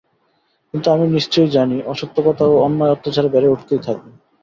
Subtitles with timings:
[0.73, 4.09] কিন্তু আমি নিশ্চয় জানি, অসত্য কথা ও অন্যায় অত্যাচার বেড়ে উঠতেই থাকবে।